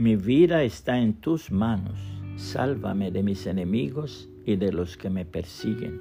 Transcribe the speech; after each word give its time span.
Mi 0.00 0.16
vida 0.16 0.62
está 0.62 0.98
en 0.98 1.12
tus 1.12 1.52
manos. 1.52 1.98
Sálvame 2.36 3.10
de 3.10 3.22
mis 3.22 3.46
enemigos 3.46 4.30
y 4.46 4.56
de 4.56 4.72
los 4.72 4.96
que 4.96 5.10
me 5.10 5.26
persiguen. 5.26 6.00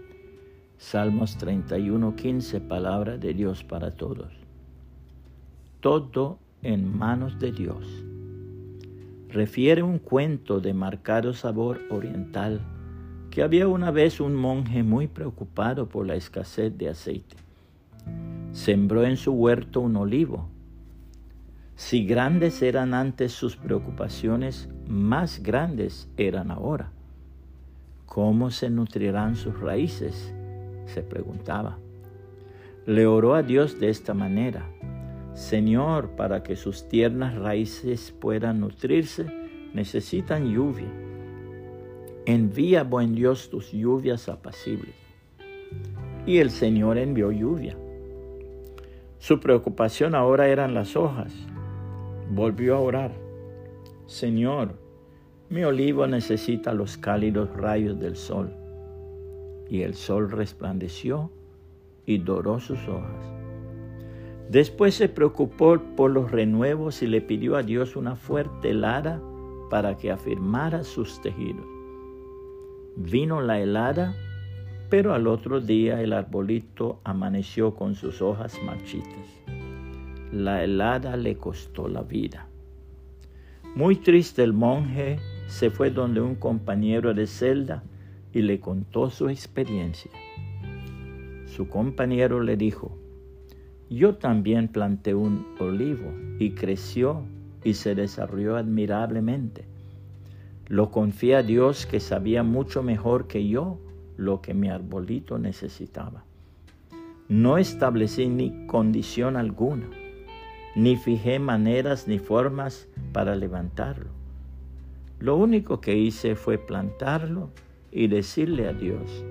Salmos 0.77 1.37
31:15, 1.37 2.61
palabra 2.61 3.17
de 3.17 3.33
Dios 3.33 3.65
para 3.65 3.91
todos. 3.91 4.31
Todo 5.81 6.39
en 6.61 6.97
manos 6.97 7.39
de 7.39 7.51
Dios. 7.51 8.05
Refiere 9.27 9.83
un 9.83 9.99
cuento 9.99 10.61
de 10.61 10.73
marcado 10.73 11.33
sabor 11.33 11.81
oriental 11.89 12.61
que 13.29 13.43
había 13.43 13.67
una 13.67 13.91
vez 13.91 14.21
un 14.21 14.33
monje 14.33 14.81
muy 14.81 15.07
preocupado 15.07 15.89
por 15.89 16.07
la 16.07 16.15
escasez 16.15 16.77
de 16.77 16.87
aceite. 16.87 17.35
Sembró 18.53 19.03
en 19.03 19.17
su 19.17 19.33
huerto 19.33 19.81
un 19.81 19.97
olivo. 19.97 20.47
Si 21.79 22.05
grandes 22.05 22.61
eran 22.61 22.93
antes 22.93 23.31
sus 23.31 23.55
preocupaciones, 23.55 24.67
más 24.85 25.41
grandes 25.41 26.09
eran 26.17 26.51
ahora. 26.51 26.91
¿Cómo 28.05 28.51
se 28.51 28.69
nutrirán 28.69 29.37
sus 29.37 29.57
raíces? 29.61 30.35
se 30.87 31.03
preguntaba. 31.03 31.79
Le 32.85 33.07
oró 33.07 33.33
a 33.33 33.43
Dios 33.43 33.79
de 33.79 33.89
esta 33.89 34.13
manera. 34.13 34.69
Señor, 35.33 36.17
para 36.17 36.43
que 36.43 36.57
sus 36.57 36.89
tiernas 36.89 37.35
raíces 37.35 38.11
puedan 38.11 38.59
nutrirse, 38.59 39.25
necesitan 39.73 40.51
lluvia. 40.51 40.91
Envía, 42.25 42.83
buen 42.83 43.15
Dios, 43.15 43.49
tus 43.49 43.71
lluvias 43.71 44.27
apacibles. 44.27 44.95
Y 46.25 46.39
el 46.39 46.49
Señor 46.49 46.97
envió 46.97 47.31
lluvia. 47.31 47.77
Su 49.17 49.39
preocupación 49.39 50.13
ahora 50.13 50.49
eran 50.49 50.73
las 50.73 50.97
hojas. 50.97 51.33
Volvió 52.29 52.75
a 52.75 52.79
orar. 52.79 53.11
Señor, 54.05 54.75
mi 55.49 55.63
olivo 55.63 56.05
necesita 56.05 56.73
los 56.73 56.95
cálidos 56.95 57.49
rayos 57.55 57.99
del 57.99 58.15
sol. 58.15 58.53
Y 59.67 59.81
el 59.81 59.95
sol 59.95 60.29
resplandeció 60.29 61.31
y 62.05 62.19
doró 62.19 62.59
sus 62.59 62.87
hojas. 62.87 63.25
Después 64.49 64.93
se 64.93 65.09
preocupó 65.09 65.79
por 65.95 66.11
los 66.11 66.31
renuevos 66.31 67.01
y 67.01 67.07
le 67.07 67.21
pidió 67.21 67.55
a 67.55 67.63
Dios 67.63 67.95
una 67.95 68.15
fuerte 68.15 68.71
helada 68.71 69.21
para 69.71 69.97
que 69.97 70.11
afirmara 70.11 70.83
sus 70.83 71.21
tejidos. 71.21 71.65
Vino 72.95 73.41
la 73.41 73.59
helada, 73.59 74.15
pero 74.89 75.13
al 75.13 75.27
otro 75.27 75.61
día 75.61 76.01
el 76.01 76.13
arbolito 76.13 76.99
amaneció 77.03 77.75
con 77.75 77.95
sus 77.95 78.21
hojas 78.21 78.59
marchitas. 78.63 79.38
La 80.31 80.63
helada 80.63 81.17
le 81.17 81.37
costó 81.37 81.87
la 81.87 82.03
vida. 82.03 82.47
Muy 83.75 83.95
triste 83.95 84.43
el 84.43 84.53
monje 84.53 85.19
se 85.47 85.69
fue 85.71 85.89
donde 85.89 86.21
un 86.21 86.35
compañero 86.35 87.13
de 87.13 87.25
celda 87.25 87.83
y 88.33 88.41
le 88.41 88.59
contó 88.59 89.09
su 89.09 89.29
experiencia. 89.29 90.11
Su 91.47 91.67
compañero 91.67 92.41
le 92.41 92.57
dijo, 92.57 92.95
yo 93.89 94.15
también 94.15 94.67
planté 94.67 95.15
un 95.15 95.47
olivo 95.59 96.13
y 96.37 96.51
creció 96.51 97.23
y 97.63 97.73
se 97.73 97.95
desarrolló 97.95 98.55
admirablemente. 98.55 99.65
Lo 100.67 100.91
confié 100.91 101.37
a 101.37 101.43
Dios 101.43 101.87
que 101.87 101.99
sabía 101.99 102.43
mucho 102.43 102.83
mejor 102.83 103.27
que 103.27 103.47
yo 103.47 103.79
lo 104.15 104.41
que 104.41 104.53
mi 104.53 104.69
arbolito 104.69 105.39
necesitaba. 105.39 106.23
No 107.27 107.57
establecí 107.57 108.27
ni 108.27 108.67
condición 108.67 109.35
alguna, 109.35 109.87
ni 110.75 110.95
fijé 110.95 111.39
maneras 111.39 112.07
ni 112.07 112.19
formas 112.19 112.87
para 113.11 113.35
levantarlo. 113.35 114.09
Lo 115.19 115.35
único 115.35 115.81
que 115.81 115.97
hice 115.97 116.35
fue 116.35 116.57
plantarlo 116.57 117.49
y 117.91 118.07
decirle 118.07 118.67
a 118.67 118.73
Dios, 118.73 119.25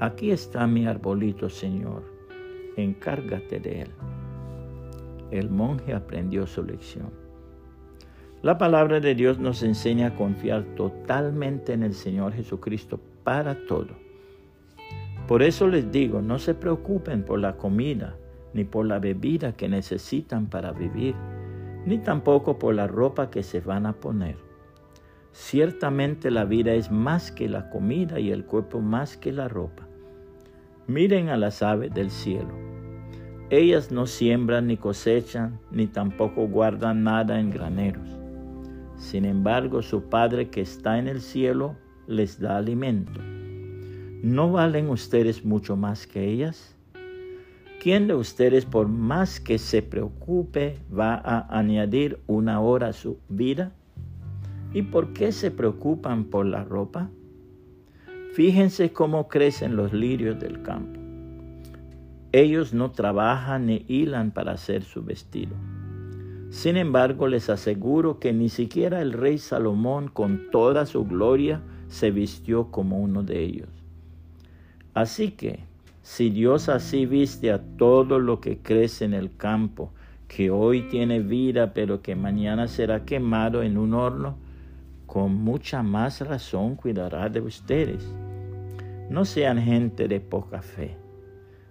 aquí 0.00 0.30
está 0.30 0.66
mi 0.66 0.86
arbolito, 0.86 1.48
Señor, 1.48 2.02
encárgate 2.76 3.60
de 3.60 3.82
él. 3.82 3.90
El 5.30 5.50
monje 5.50 5.94
aprendió 5.94 6.46
su 6.46 6.62
lección. 6.62 7.10
La 8.42 8.56
palabra 8.56 9.00
de 9.00 9.14
Dios 9.14 9.38
nos 9.38 9.62
enseña 9.62 10.08
a 10.08 10.14
confiar 10.14 10.62
totalmente 10.76 11.72
en 11.72 11.82
el 11.82 11.94
Señor 11.94 12.32
Jesucristo 12.34 13.00
para 13.24 13.66
todo. 13.66 13.88
Por 15.26 15.42
eso 15.42 15.66
les 15.66 15.90
digo, 15.90 16.22
no 16.22 16.38
se 16.38 16.54
preocupen 16.54 17.24
por 17.24 17.40
la 17.40 17.56
comida 17.56 18.16
ni 18.58 18.64
por 18.64 18.86
la 18.86 18.98
bebida 18.98 19.52
que 19.52 19.68
necesitan 19.68 20.46
para 20.46 20.72
vivir, 20.72 21.14
ni 21.86 21.98
tampoco 21.98 22.58
por 22.58 22.74
la 22.74 22.88
ropa 22.88 23.30
que 23.30 23.44
se 23.44 23.60
van 23.60 23.86
a 23.86 23.92
poner. 23.92 24.34
Ciertamente 25.30 26.32
la 26.32 26.44
vida 26.44 26.74
es 26.74 26.90
más 26.90 27.30
que 27.30 27.48
la 27.48 27.70
comida 27.70 28.18
y 28.18 28.32
el 28.32 28.44
cuerpo 28.44 28.80
más 28.80 29.16
que 29.16 29.30
la 29.30 29.46
ropa. 29.46 29.86
Miren 30.88 31.28
a 31.28 31.36
las 31.36 31.62
aves 31.62 31.94
del 31.94 32.10
cielo. 32.10 32.52
Ellas 33.48 33.92
no 33.92 34.08
siembran 34.08 34.66
ni 34.66 34.76
cosechan, 34.76 35.60
ni 35.70 35.86
tampoco 35.86 36.48
guardan 36.48 37.04
nada 37.04 37.38
en 37.38 37.50
graneros. 37.50 38.08
Sin 38.96 39.24
embargo, 39.24 39.82
su 39.82 40.08
Padre 40.08 40.50
que 40.50 40.62
está 40.62 40.98
en 40.98 41.06
el 41.06 41.20
cielo 41.20 41.76
les 42.08 42.40
da 42.40 42.56
alimento. 42.56 43.20
¿No 44.24 44.50
valen 44.50 44.90
ustedes 44.90 45.44
mucho 45.44 45.76
más 45.76 46.08
que 46.08 46.24
ellas? 46.24 46.77
¿Quién 47.80 48.08
de 48.08 48.14
ustedes, 48.14 48.64
por 48.64 48.88
más 48.88 49.38
que 49.38 49.56
se 49.56 49.82
preocupe, 49.82 50.78
va 50.92 51.14
a 51.14 51.56
añadir 51.56 52.18
una 52.26 52.60
hora 52.60 52.88
a 52.88 52.92
su 52.92 53.18
vida? 53.28 53.70
¿Y 54.74 54.82
por 54.82 55.12
qué 55.12 55.30
se 55.30 55.52
preocupan 55.52 56.24
por 56.24 56.44
la 56.44 56.64
ropa? 56.64 57.08
Fíjense 58.32 58.92
cómo 58.92 59.28
crecen 59.28 59.76
los 59.76 59.92
lirios 59.92 60.40
del 60.40 60.62
campo. 60.62 60.98
Ellos 62.32 62.74
no 62.74 62.90
trabajan 62.90 63.66
ni 63.66 63.84
hilan 63.86 64.32
para 64.32 64.52
hacer 64.52 64.82
su 64.82 65.04
vestido. 65.04 65.54
Sin 66.50 66.76
embargo, 66.76 67.28
les 67.28 67.48
aseguro 67.48 68.18
que 68.18 68.32
ni 68.32 68.48
siquiera 68.48 69.02
el 69.02 69.12
rey 69.12 69.38
Salomón 69.38 70.08
con 70.08 70.50
toda 70.50 70.84
su 70.84 71.04
gloria 71.04 71.62
se 71.86 72.10
vistió 72.10 72.72
como 72.72 72.98
uno 72.98 73.22
de 73.22 73.40
ellos. 73.40 73.68
Así 74.94 75.30
que, 75.30 75.67
si 76.08 76.30
Dios 76.30 76.70
así 76.70 77.04
viste 77.04 77.52
a 77.52 77.60
todo 77.76 78.18
lo 78.18 78.40
que 78.40 78.62
crece 78.62 79.04
en 79.04 79.12
el 79.12 79.36
campo, 79.36 79.92
que 80.26 80.50
hoy 80.50 80.88
tiene 80.88 81.20
vida 81.20 81.74
pero 81.74 82.00
que 82.00 82.16
mañana 82.16 82.66
será 82.66 83.04
quemado 83.04 83.62
en 83.62 83.76
un 83.76 83.92
horno, 83.92 84.38
con 85.04 85.34
mucha 85.34 85.82
más 85.82 86.22
razón 86.22 86.76
cuidará 86.76 87.28
de 87.28 87.42
ustedes. 87.42 88.10
No 89.10 89.26
sean 89.26 89.60
gente 89.60 90.08
de 90.08 90.18
poca 90.18 90.62
fe. 90.62 90.96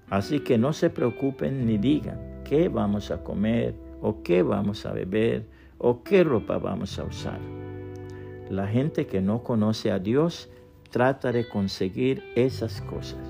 Así 0.07 0.41
que 0.41 0.59
no 0.59 0.71
se 0.71 0.91
preocupen 0.91 1.65
ni 1.65 1.79
digan 1.79 2.43
qué 2.45 2.69
vamos 2.69 3.09
a 3.09 3.23
comer 3.23 3.73
o 4.03 4.21
qué 4.21 4.43
vamos 4.43 4.85
a 4.85 4.93
beber 4.93 5.47
o 5.79 6.03
qué 6.03 6.23
ropa 6.23 6.59
vamos 6.59 6.99
a 6.99 7.05
usar. 7.05 7.39
La 8.51 8.67
gente 8.67 9.07
que 9.07 9.19
no 9.19 9.41
conoce 9.41 9.89
a 9.89 9.97
Dios 9.97 10.47
trata 10.91 11.31
de 11.31 11.49
conseguir 11.49 12.23
esas 12.35 12.81
cosas. 12.83 13.26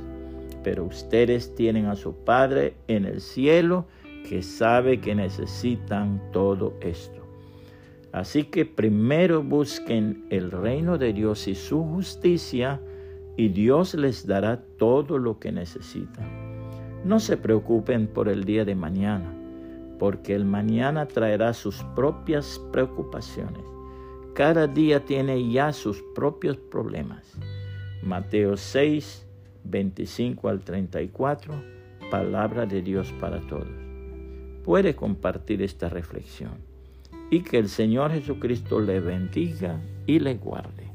Pero 0.67 0.83
ustedes 0.83 1.55
tienen 1.55 1.85
a 1.85 1.95
su 1.95 2.13
Padre 2.25 2.73
en 2.89 3.05
el 3.05 3.21
cielo 3.21 3.85
que 4.27 4.43
sabe 4.43 4.99
que 4.99 5.15
necesitan 5.15 6.21
todo 6.33 6.73
esto. 6.81 7.21
Así 8.11 8.43
que 8.43 8.65
primero 8.65 9.41
busquen 9.41 10.25
el 10.29 10.51
reino 10.51 10.97
de 10.97 11.13
Dios 11.13 11.47
y 11.47 11.55
su 11.55 11.81
justicia 11.85 12.81
y 13.37 13.47
Dios 13.47 13.93
les 13.93 14.27
dará 14.27 14.61
todo 14.77 15.17
lo 15.17 15.39
que 15.39 15.53
necesitan. 15.53 16.27
No 17.05 17.21
se 17.21 17.37
preocupen 17.37 18.05
por 18.05 18.27
el 18.27 18.43
día 18.43 18.65
de 18.65 18.75
mañana, 18.75 19.33
porque 19.97 20.35
el 20.35 20.43
mañana 20.43 21.07
traerá 21.07 21.53
sus 21.53 21.81
propias 21.95 22.61
preocupaciones. 22.73 23.63
Cada 24.33 24.67
día 24.67 25.05
tiene 25.05 25.49
ya 25.49 25.71
sus 25.71 26.03
propios 26.13 26.57
problemas. 26.57 27.37
Mateo 28.03 28.57
6, 28.57 29.26
25 29.69 30.49
al 30.49 30.61
34, 30.61 31.53
palabra 32.09 32.65
de 32.65 32.81
Dios 32.81 33.13
para 33.19 33.39
todos. 33.47 33.67
Puede 34.63 34.95
compartir 34.95 35.61
esta 35.61 35.89
reflexión 35.89 36.51
y 37.29 37.41
que 37.41 37.57
el 37.57 37.69
Señor 37.69 38.11
Jesucristo 38.11 38.79
le 38.79 38.99
bendiga 38.99 39.79
y 40.05 40.19
le 40.19 40.35
guarde. 40.35 40.86